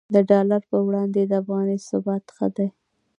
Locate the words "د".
0.13-0.15, 1.25-1.33